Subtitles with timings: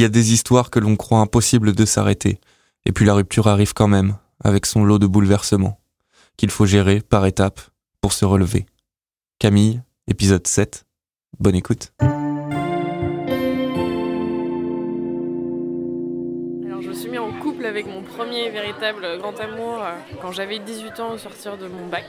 [0.00, 2.40] y a des histoires que l'on croit impossible de s'arrêter,
[2.86, 5.80] et puis la rupture arrive quand même, avec son lot de bouleversements,
[6.36, 7.60] qu'il faut gérer par étapes
[8.00, 8.66] pour se relever.
[9.38, 10.84] Camille, épisode 7.
[11.38, 11.92] Bonne écoute.
[12.00, 12.10] Alors
[16.80, 19.92] je me suis mis en couple avec mon premier véritable grand amour euh,
[20.22, 22.06] quand j'avais 18 ans au sortir de mon bac.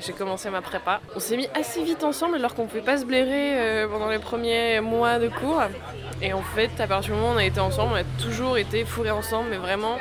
[0.00, 1.00] J'ai commencé ma prépa.
[1.16, 4.08] On s'est mis assez vite ensemble alors qu'on ne pouvait pas se blairer euh, pendant
[4.08, 5.60] les premiers mois de cours.
[6.22, 8.58] Et en fait, à partir du moment où on a été ensemble, on a toujours
[8.58, 9.96] été fourrés ensemble, mais vraiment,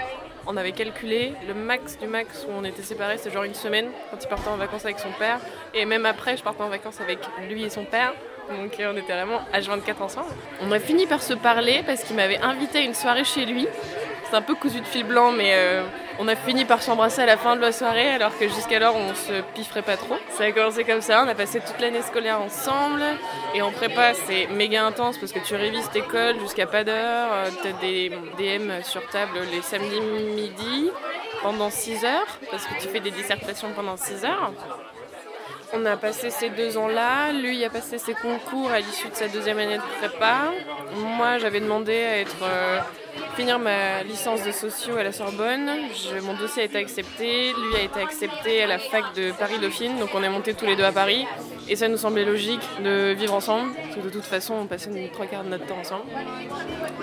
[0.45, 3.87] on avait calculé le max du max où on était séparés, c'est genre une semaine
[4.11, 5.39] quand il partait en vacances avec son père.
[5.73, 8.13] Et même après, je partais en vacances avec lui et son père.
[8.49, 10.29] Donc euh, on était vraiment H24 ensemble.
[10.61, 13.67] On a fini par se parler parce qu'il m'avait invité à une soirée chez lui.
[14.29, 15.83] C'est un peu cousu de fil blanc, mais euh,
[16.19, 19.13] on a fini par s'embrasser à la fin de la soirée, alors que jusqu'alors on
[19.13, 20.15] se pifferait pas trop.
[20.29, 23.03] Ça a commencé comme ça, on a passé toute l'année scolaire ensemble,
[23.53, 27.29] et en prépa c'est méga intense parce que tu révises tes codes jusqu'à pas d'heure,
[27.31, 30.91] euh, t'as des DM sur table les samedis midi
[31.41, 34.51] pendant 6 heures, parce que tu fais des dissertations pendant 6 heures.
[35.73, 37.33] On a passé ces deux ans-là.
[37.33, 40.53] Lui a passé ses concours à l'issue de sa deuxième année de prépa.
[40.95, 42.79] Moi, j'avais demandé à être euh,
[43.35, 45.69] finir ma licence de sociaux à la Sorbonne.
[46.23, 47.53] Mon dossier a été accepté.
[47.53, 49.97] Lui a été accepté à la fac de Paris Dauphine.
[49.99, 51.25] Donc, on est montés tous les deux à Paris.
[51.67, 53.73] Et ça nous semblait logique de vivre ensemble.
[53.75, 56.05] Parce que de toute façon, on passait trois quarts de notre temps ensemble.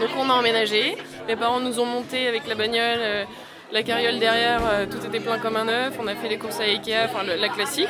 [0.01, 0.97] Donc, on a emménagé.
[1.28, 2.99] Mes parents nous ont montés avec la bagnole.
[2.99, 3.25] euh,
[3.73, 5.95] la carriole derrière, euh, tout était plein comme un œuf.
[6.01, 7.89] On a fait les courses à Ikea, enfin la classique.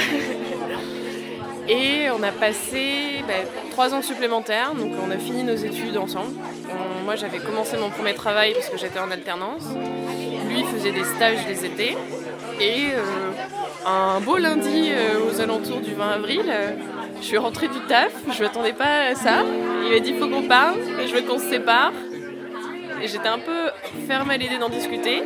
[1.68, 3.34] Et on a passé bah,
[3.72, 6.32] trois ans supplémentaires, donc on a fini nos études ensemble.
[7.04, 9.64] Moi j'avais commencé mon premier travail parce que j'étais en alternance.
[10.48, 11.96] Lui faisait des stages les étés.
[12.60, 13.32] Et euh,
[13.84, 16.70] un beau lundi euh, aux alentours du 20 avril, euh,
[17.20, 19.42] je suis rentrée du taf, je m'attendais pas à ça.
[19.84, 21.92] Il m'a dit faut qu'on parle, je veux qu'on se sépare.
[23.02, 23.70] Et j'étais un peu
[24.06, 25.24] fermée à l'idée d'en discuter.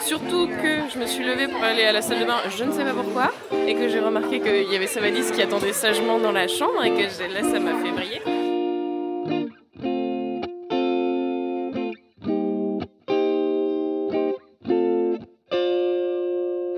[0.00, 2.72] Surtout que je me suis levée pour aller à la salle de bain, je ne
[2.72, 3.30] sais pas pourquoi,
[3.66, 6.82] et que j'ai remarqué qu'il y avait sa valise qui attendait sagement dans la chambre,
[6.84, 8.22] et que là ça m'a fait briller.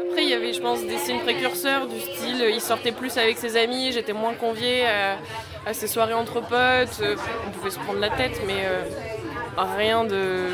[0.09, 3.39] Après, il y avait, je pense, des signes précurseurs du style il sortait plus avec
[3.39, 5.19] ses amis, j'étais moins conviée à,
[5.67, 7.17] à ses soirées entre potes, euh,
[7.47, 8.83] on pouvait se prendre la tête, mais euh,
[9.77, 10.47] rien de.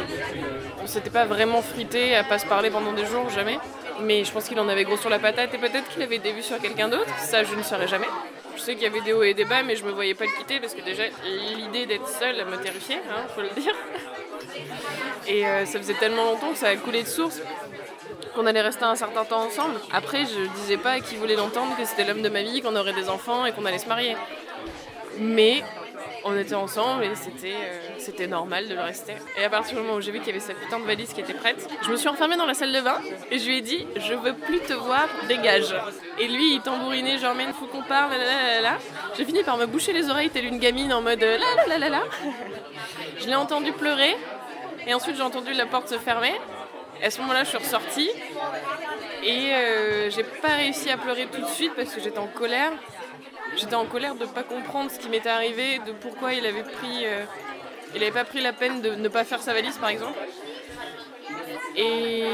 [0.86, 3.58] On s'était pas vraiment frité à pas se parler pendant des jours, jamais.
[4.02, 6.30] Mais je pense qu'il en avait gros sur la patate et peut-être qu'il avait des
[6.30, 8.06] vues sur quelqu'un d'autre, ça je ne saurais jamais.
[8.54, 10.26] Je sais qu'il y avait des hauts et des bas, mais je me voyais pas
[10.26, 11.02] le quitter parce que déjà
[11.56, 13.74] l'idée d'être seule me terrifiait, hein, faut le dire.
[15.26, 17.40] Et euh, ça faisait tellement longtemps que ça a coulé de source
[18.36, 19.80] qu'on allait rester un certain temps ensemble.
[19.92, 22.76] Après, je disais pas à qui voulait l'entendre que c'était l'homme de ma vie, qu'on
[22.76, 24.16] aurait des enfants et qu'on allait se marier.
[25.18, 25.64] Mais
[26.26, 29.14] on était ensemble et c'était euh, normal de rester.
[29.38, 31.12] Et à partir du moment où j'ai vu qu'il y avait cette putain de valise
[31.12, 32.98] qui était prête, je me suis enfermée dans la salle de bain
[33.30, 35.74] et je lui ai dit je veux plus te voir, dégage.
[36.18, 38.78] Et lui il tambourinait genre mais faut qu'on parle, là, là.
[39.16, 41.78] J'ai fini par me boucher les oreilles telle une gamine en mode là là là
[41.78, 42.02] là là.
[43.18, 44.16] Je l'ai entendu pleurer
[44.86, 46.34] et ensuite j'ai entendu la porte se fermer.
[47.02, 48.10] À ce moment-là je suis ressortie
[49.22, 52.72] et euh, j'ai pas réussi à pleurer tout de suite parce que j'étais en colère.
[53.56, 56.62] J'étais en colère de ne pas comprendre ce qui m'était arrivé, de pourquoi il avait
[56.62, 57.24] pris, euh,
[57.94, 60.18] il avait pas pris la peine de ne pas faire sa valise par exemple.
[61.76, 62.24] Et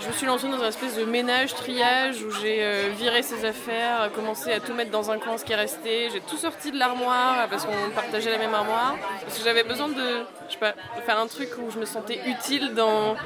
[0.00, 3.44] je me suis lancée dans une espèce de ménage, triage où j'ai euh, viré ses
[3.44, 6.08] affaires, commencé à tout mettre dans un coin ce qui est resté.
[6.12, 8.96] J'ai tout sorti de l'armoire parce qu'on partageait la même armoire.
[9.22, 10.24] Parce que j'avais besoin de
[11.06, 13.16] faire un truc où je me sentais utile dans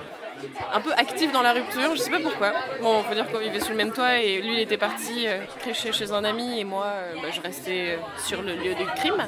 [0.72, 2.52] un peu active dans la rupture, je sais pas pourquoi.
[2.82, 5.40] Bon, faut dire qu'on vivait sous le même toit et lui il était parti euh,
[5.72, 9.26] chez un ami et moi euh, bah, je restais euh, sur le lieu du crime.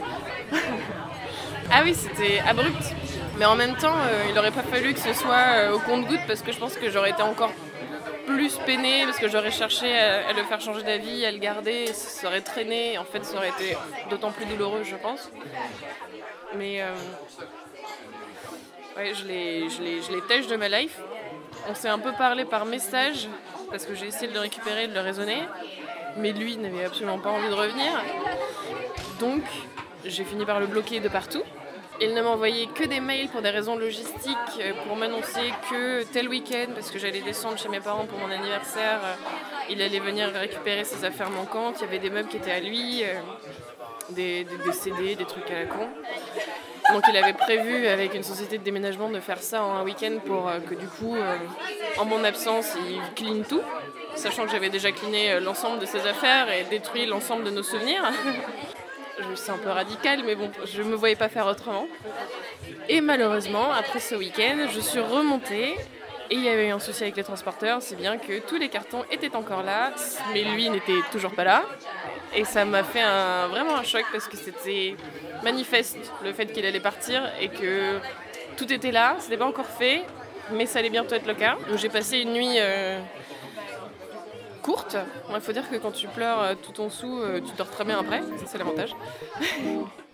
[1.72, 2.94] ah oui, c'était abrupt.
[3.38, 6.42] Mais en même temps, euh, il aurait pas fallu que ce soit au compte-goutte parce
[6.42, 7.52] que je pense que j'aurais été encore
[8.26, 12.26] plus peinée parce que j'aurais cherché à, le faire changer d'avis, à le garder, ça
[12.26, 12.98] aurait traîné.
[12.98, 13.76] En fait, ça aurait été
[14.10, 15.30] d'autant plus douloureux, je pense.
[16.56, 16.82] Mais
[19.00, 20.98] Je l'ai, je têche de ma life.
[21.68, 23.28] On s'est un peu parlé par message
[23.70, 25.38] parce que j'ai essayé de le récupérer, de le raisonner,
[26.16, 27.92] mais lui n'avait absolument pas envie de revenir.
[29.20, 29.42] Donc,
[30.04, 31.44] j'ai fini par le bloquer de partout.
[32.00, 36.28] Il ne m'envoyait que des mails pour des raisons logistiques, euh, pour m'annoncer que tel
[36.28, 39.14] week-end, parce que j'allais descendre chez mes parents pour mon anniversaire, euh,
[39.68, 41.76] il allait venir récupérer ses affaires manquantes.
[41.80, 43.14] Il y avait des meubles qui étaient à lui, euh,
[44.10, 45.88] des, des CD, des trucs à la con.
[46.92, 50.18] Donc il avait prévu avec une société de déménagement de faire ça en un week-end
[50.24, 51.36] pour euh, que du coup, euh,
[51.98, 53.60] en mon absence, il clean tout,
[54.14, 57.62] sachant que j'avais déjà cleané euh, l'ensemble de ses affaires et détruit l'ensemble de nos
[57.62, 58.02] souvenirs.
[59.34, 61.88] C'est un peu radical, mais bon, je me voyais pas faire autrement.
[62.88, 65.74] Et malheureusement, après ce week-end, je suis remontée
[66.30, 69.02] et il y avait un souci avec les transporteurs, c'est bien que tous les cartons
[69.10, 69.92] étaient encore là,
[70.32, 71.64] mais lui n'était toujours pas là.
[72.34, 73.02] Et ça m'a fait
[73.50, 74.94] vraiment un choc parce que c'était
[75.42, 77.98] manifeste le fait qu'il allait partir et que
[78.58, 80.02] tout était là, c'était pas encore fait,
[80.52, 81.56] mais ça allait bientôt être le cas.
[81.76, 83.00] J'ai passé une nuit euh,
[84.62, 84.96] courte.
[85.32, 87.84] Il faut dire que quand tu pleures euh, tout ton sous, euh, tu dors très
[87.84, 88.94] bien après, ça c'est l'avantage.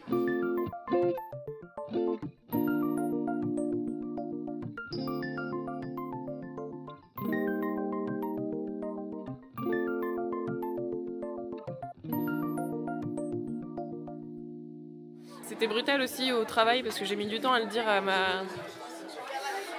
[15.46, 18.00] C'était brutal aussi au travail parce que j'ai mis du temps à le dire à
[18.00, 18.42] ma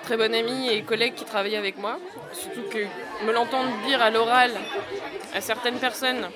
[0.04, 1.98] très bonne amie et collègue qui travaillait avec moi.
[2.34, 2.86] Surtout que
[3.26, 4.52] me l'entendre dire à l'oral
[5.34, 6.30] à certaines personnes,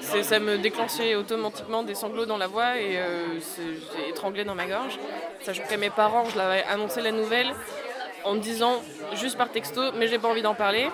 [0.00, 4.66] ça me déclenchait automatiquement des sanglots dans la voix et euh, j'ai étranglé dans ma
[4.66, 4.98] gorge.
[5.42, 7.52] Sachant qu'à mes parents, je leur avais annoncé la nouvelle
[8.22, 8.82] en me disant
[9.14, 10.88] juste par texto, mais j'ai pas envie d'en parler.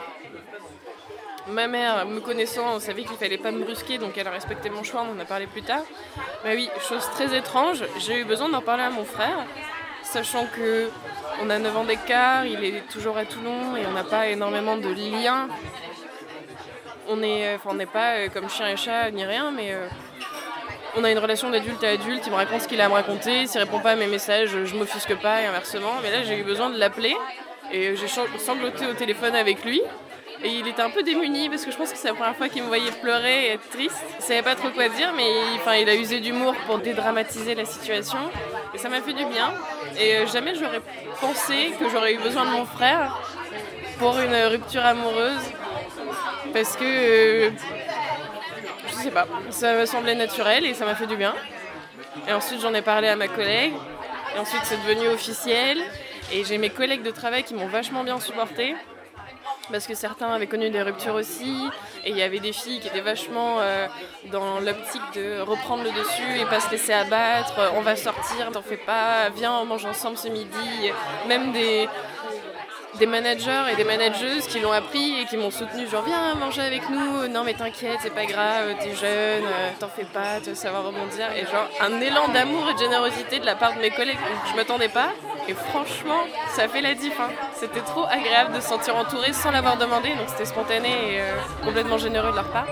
[1.48, 4.84] Ma mère, me connaissant, savait qu'il fallait pas me brusquer, donc elle a respecté mon
[4.84, 5.82] choix, on en a parlé plus tard.
[6.44, 9.44] Mais oui, chose très étrange, j'ai eu besoin d'en parler à mon frère,
[10.04, 10.88] sachant que
[11.42, 14.76] on a 9 ans d'écart, il est toujours à Toulon et on n'a pas énormément
[14.76, 15.48] de liens.
[17.08, 19.88] On n'est enfin, pas euh, comme chien et chat ni rien, mais euh,
[20.96, 22.22] on a une relation d'adulte à adulte.
[22.26, 23.48] Il me raconte ce qu'il a à me raconter.
[23.48, 25.94] S'il répond pas à mes messages, je m'offusque pas et inversement.
[26.02, 27.16] Mais là, j'ai eu besoin de l'appeler
[27.72, 29.82] et j'ai sangloté au téléphone avec lui.
[30.44, 32.48] Et il était un peu démuni parce que je pense que c'est la première fois
[32.48, 33.96] qu'il me voyait pleurer et être triste.
[34.18, 37.54] Il savait pas trop quoi dire, mais il, enfin, il a usé d'humour pour dédramatiser
[37.54, 38.18] la situation.
[38.74, 39.52] Et ça m'a fait du bien.
[39.98, 40.80] Et euh, jamais j'aurais
[41.20, 43.16] pensé que j'aurais eu besoin de mon frère
[43.98, 45.52] pour une rupture amoureuse.
[46.52, 46.84] Parce que.
[46.84, 47.50] Euh,
[48.88, 49.28] je sais pas.
[49.50, 51.34] Ça me semblait naturel et ça m'a fait du bien.
[52.26, 53.74] Et ensuite, j'en ai parlé à ma collègue.
[54.34, 55.78] Et ensuite, c'est devenu officiel.
[56.32, 58.74] Et j'ai mes collègues de travail qui m'ont vachement bien supporté
[59.70, 61.68] parce que certains avaient connu des ruptures aussi,
[62.04, 63.86] et il y avait des filles qui étaient vachement euh,
[64.30, 68.62] dans l'optique de reprendre le dessus et pas se laisser abattre, on va sortir, t'en
[68.62, 70.90] fais pas, viens, on mange ensemble ce midi,
[71.28, 71.88] même des,
[72.98, 76.62] des managers et des manageuses qui l'ont appris et qui m'ont soutenu genre viens manger
[76.62, 77.28] avec nous.
[77.28, 81.26] Non mais t'inquiète c'est pas grave t'es jeune euh, t'en fais pas tu savoir rebondir.
[81.36, 84.18] Et genre un élan d'amour et de générosité de la part de mes collègues.
[84.50, 85.10] Je m'attendais pas
[85.48, 86.20] et franchement
[86.54, 87.30] ça fait la diff hein.
[87.62, 91.36] C'était trop agréable de se sentir entouré sans l'avoir demandé donc c'était spontané et euh,
[91.62, 92.66] complètement généreux de leur part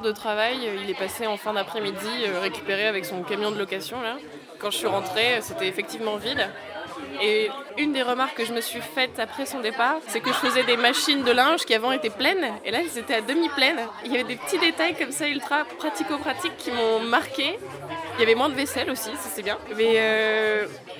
[0.00, 4.00] de travail, il est passé en fin d'après-midi euh, récupéré avec son camion de location.
[4.00, 4.16] Là.
[4.58, 6.48] Quand je suis rentrée, c'était effectivement vide.
[7.22, 10.38] Et une des remarques que je me suis faite après son départ, c'est que je
[10.38, 13.80] faisais des machines de linge qui avant étaient pleines, et là elles étaient à demi-pleines.
[14.04, 17.58] Il y avait des petits détails comme ça ultra pratico-pratiques qui m'ont marqué.
[18.14, 19.58] Il y avait moins de vaisselle aussi, ça c'est bien.
[19.76, 20.00] Mais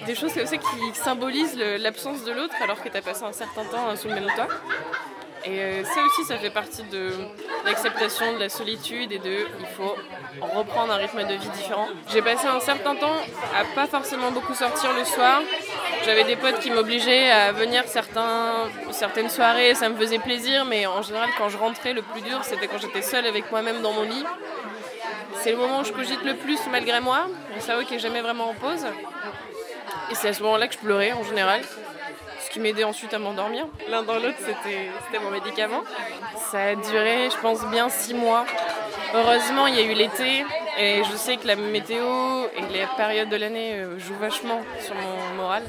[0.06, 3.32] des choses comme ça qui symbolisent l'absence de l'autre alors que tu as passé un
[3.32, 4.48] certain temps sous le même toit.
[5.44, 7.12] Et euh, ça aussi, ça fait partie de
[7.64, 9.96] l'acceptation de la solitude et de il faut
[10.54, 11.88] reprendre un rythme de vie différent.
[12.12, 13.16] J'ai passé un certain temps
[13.56, 15.40] à pas forcément beaucoup sortir le soir.
[16.04, 20.86] J'avais des potes qui m'obligeaient à venir certains, certaines soirées, ça me faisait plaisir, mais
[20.86, 23.92] en général, quand je rentrais, le plus dur, c'était quand j'étais seule avec moi-même dans
[23.92, 24.24] mon lit.
[25.34, 28.20] C'est le moment où je cogite le plus malgré moi, mon cerveau qui est jamais
[28.20, 28.86] vraiment en pause.
[30.10, 31.60] Et c'est à ce moment-là que je pleurais en général
[32.50, 33.66] qui m'aidait ensuite à m'endormir.
[33.88, 35.82] L'un dans l'autre, c'était mon médicament.
[36.50, 38.44] Ça a duré, je pense, bien six mois.
[39.14, 40.44] Heureusement, il y a eu l'été
[40.80, 42.04] et je sais que la météo
[42.56, 45.62] et les périodes de l'année euh, jouent vachement sur mon moral.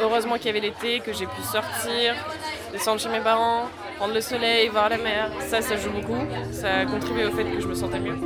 [0.00, 2.14] Heureusement qu'il y avait l'été, que j'ai pu sortir,
[2.72, 3.64] descendre chez mes parents,
[3.98, 5.30] prendre le soleil, voir la mer.
[5.40, 6.22] Ça, ça joue beaucoup.
[6.52, 8.18] Ça a contribué au fait que je me sentais mieux.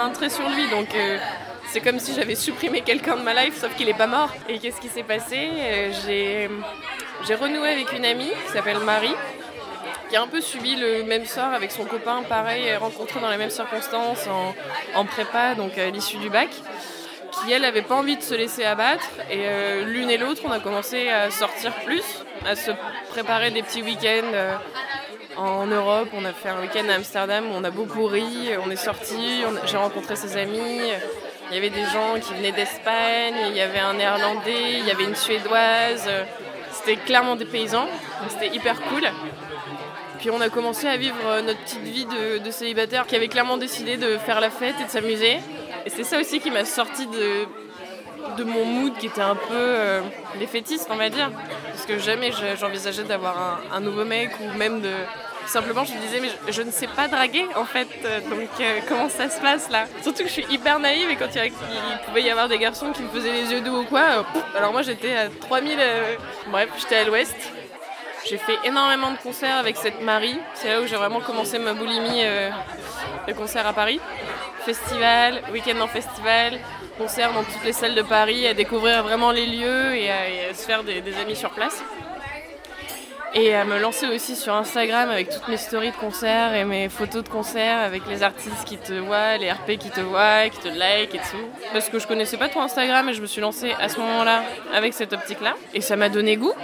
[0.00, 1.18] un trait sur lui, donc euh,
[1.70, 4.30] c'est comme si j'avais supprimé quelqu'un de ma life, sauf qu'il n'est pas mort.
[4.48, 6.48] Et qu'est-ce qui s'est passé euh,
[7.26, 9.14] J'ai renoué avec une amie qui s'appelle Marie,
[10.08, 13.36] qui a un peu subi le même sort avec son copain, pareil, rencontré dans les
[13.36, 14.26] mêmes circonstances
[14.94, 16.50] en, prépa, donc à l'issue du bac
[17.44, 20.50] qui elle avait pas envie de se laisser abattre et euh, l'une et l'autre on
[20.50, 22.02] a commencé à sortir plus,
[22.44, 22.72] à se
[23.10, 24.58] préparer des petits week-ends
[25.36, 26.08] en Europe.
[26.12, 29.76] On a fait un week-end à Amsterdam on a beaucoup ri, on est sorti, j'ai
[29.76, 30.80] rencontré ses amis.
[31.50, 34.90] Il y avait des gens qui venaient d'Espagne, il y avait un néerlandais, il y
[34.90, 36.08] avait une suédoise.
[36.72, 37.88] C'était clairement des paysans,
[38.28, 39.08] c'était hyper cool.
[40.20, 43.56] Puis on a commencé à vivre euh, notre petite vie de, célibataire qui avait clairement
[43.56, 45.38] décidé de faire la fête et de s'amuser.
[45.86, 47.46] Et c'est ça aussi qui m'a sorti de,
[48.36, 50.02] de mon mood qui était un peu euh,
[50.38, 51.30] défaitiste, on va dire.
[51.68, 54.92] Parce que jamais j'envisageais d'avoir un, nouveau mec ou même de.
[55.46, 58.78] Simplement, je me disais, mais je, ne sais pas draguer en fait, euh, donc euh,
[58.88, 59.86] comment ça se passe là?
[60.02, 61.52] Surtout que je suis hyper naïve et quand il,
[62.06, 64.24] pouvait y avoir des garçons qui me faisaient les yeux doux ou quoi,
[64.56, 65.76] alors moi j'étais à 3000.
[66.48, 67.36] bref, j'étais à l'ouest.
[68.28, 70.38] J'ai fait énormément de concerts avec cette Marie.
[70.54, 72.22] C'est là où j'ai vraiment commencé ma boulimie
[73.26, 73.98] de concerts à Paris.
[74.64, 76.60] Festival, week-end en festival,
[76.98, 80.66] concert dans toutes les salles de Paris, à découvrir vraiment les lieux et à, se
[80.66, 81.82] faire des, amis sur place.
[83.32, 86.88] Et à me lancer aussi sur Instagram avec toutes mes stories de concert et mes
[86.88, 90.58] photos de concert avec les artistes qui te voient, les RP qui te voient, qui
[90.58, 91.46] te like et tout.
[91.72, 94.42] Parce que je connaissais pas trop Instagram et je me suis lancée à ce moment-là
[94.74, 95.54] avec cette optique-là.
[95.74, 96.54] Et ça m'a donné goût,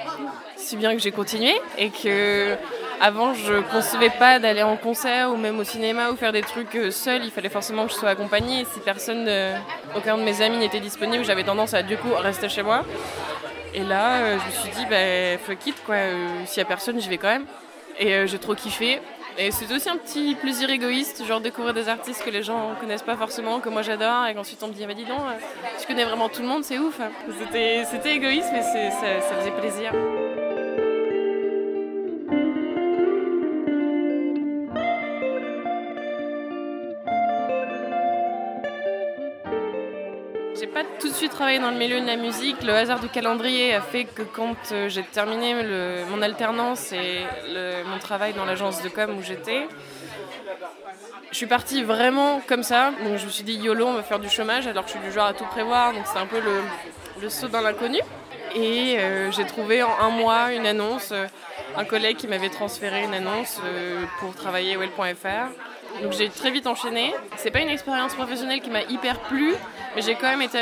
[0.56, 2.56] si bien que j'ai continué et que
[3.00, 6.74] avant, je concevais pas d'aller en concert ou même au cinéma ou faire des trucs
[6.74, 7.24] euh, seul.
[7.24, 8.62] Il fallait forcément que je sois accompagnée.
[8.62, 9.28] Et si personne,
[9.94, 12.84] aucun de mes amis n'était disponible, j'avais tendance à du coup rester chez moi.
[13.74, 15.96] Et là, euh, je me suis dit, bah, fuck it, quoi.
[15.96, 17.46] Euh, s'il y a personne, j'y vais quand même.
[17.98, 19.00] Et j'ai trop kiffé.
[19.38, 23.02] Et c'est aussi un petit plaisir égoïste, genre découvrir des artistes que les gens connaissent
[23.02, 25.18] pas forcément, que moi j'adore, et qu'ensuite on me dit, bah dis donc,
[25.78, 26.98] tu connais vraiment tout le monde, c'est ouf.
[27.90, 29.92] C'était égoïste, mais ça faisait plaisir.
[40.76, 42.62] Pas tout de suite travaillé dans le milieu de la musique.
[42.62, 45.54] Le hasard du calendrier a fait que quand euh, j'ai terminé
[46.10, 47.24] mon alternance et
[47.86, 49.68] mon travail dans l'agence de com où j'étais,
[51.30, 52.92] je suis partie vraiment comme ça.
[53.02, 55.06] Donc je me suis dit YOLO, on va faire du chômage alors que je suis
[55.06, 55.94] du genre à tout prévoir.
[55.94, 58.00] Donc c'est un peu le, saut dans l'inconnu.
[58.54, 61.26] Et euh, j'ai trouvé en un mois une annonce, euh,
[61.78, 63.62] un collègue qui m'avait transféré une annonce
[64.20, 65.48] pour travailler well.fr.
[66.02, 67.14] Donc j'ai très vite enchaîné.
[67.36, 69.54] C'est pas une expérience professionnelle qui m'a hyper plu,
[69.94, 70.58] mais j'ai quand même été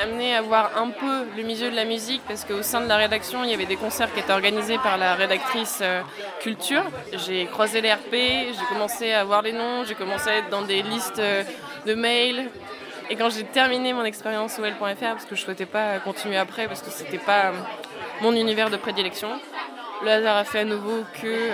[0.00, 2.96] amenée à voir un peu le milieu de la musique parce qu'au sein de la
[2.96, 6.02] rédaction, il y avait des concerts qui étaient organisés par la rédactrice euh,
[6.40, 6.82] culture.
[7.26, 10.62] J'ai croisé les RP, j'ai commencé à voir les noms, j'ai commencé à être dans
[10.62, 11.42] des listes euh,
[11.86, 12.48] de mails.
[13.10, 16.66] Et quand j'ai terminé mon expérience au L.fr, parce que je souhaitais pas continuer après,
[16.66, 17.52] parce que c'était pas euh,
[18.22, 19.28] mon univers de prédilection,
[20.02, 21.50] le hasard a fait à nouveau que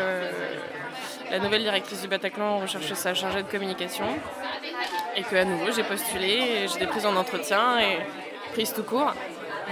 [1.30, 4.06] la nouvelle directrice du Bataclan recherchait sa chargée de communication.
[5.16, 7.99] Et que à nouveau j'ai postulé, j'ai des prises en entretien et
[8.52, 9.12] prise tout court.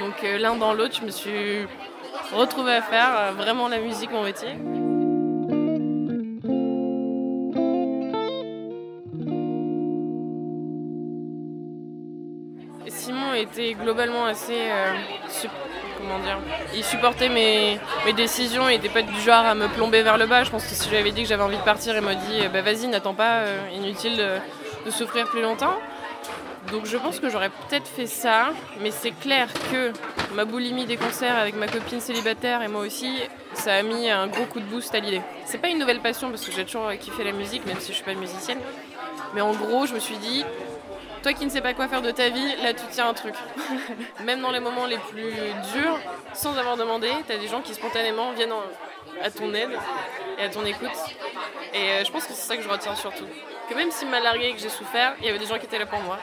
[0.00, 1.66] Donc euh, l'un dans l'autre, je me suis
[2.32, 4.48] retrouvée à faire euh, vraiment la musique mon métier.
[12.88, 14.94] Simon était globalement assez euh,
[15.98, 16.38] comment dire,
[16.74, 17.78] il supportait mes,
[18.16, 20.44] décisions, il n'était pas du genre à me plomber vers le bas.
[20.44, 22.62] Je pense que si j'avais dit que j'avais envie de partir, il m'a dit bah
[22.62, 25.74] vas-y, n'attends pas, euh, inutile de, souffrir plus longtemps.
[26.70, 28.50] Donc je pense que j'aurais peut-être fait ça,
[28.80, 29.92] mais c'est clair que
[30.34, 33.20] ma boulimie des concerts avec ma copine célibataire et moi aussi,
[33.54, 35.20] ça a mis un gros coup de boost à l'idée.
[35.44, 37.96] C'est pas une nouvelle passion parce que j'ai toujours kiffé la musique, même si je
[37.96, 38.58] suis pas musicienne.
[39.34, 40.44] Mais en gros, je me suis dit,
[41.26, 43.34] toi qui ne sais pas quoi faire de ta vie, là tu tiens un truc.
[44.24, 45.32] Même dans les moments les plus
[45.74, 45.98] durs,
[46.34, 48.54] sans avoir demandé, tu as des gens qui spontanément viennent
[49.20, 49.76] à ton aide
[50.38, 50.96] et à ton écoute.
[51.74, 53.24] Et euh, je pense que c'est ça que je retiens surtout.
[53.68, 55.64] Que même s'il m'a largué et que j'ai souffert, il y avait des gens qui
[55.64, 56.20] étaient là pour moi.